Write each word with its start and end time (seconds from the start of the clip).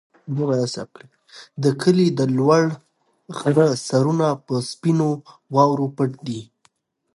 د 1.63 1.65
کلي 1.81 2.07
د 2.19 2.21
لوړ 2.37 2.63
غره 3.39 3.69
سرونه 3.87 4.27
په 4.45 4.53
سپینو 4.69 5.09
واورو 5.55 5.87
پټ 5.97 6.11
دي. 6.27 6.41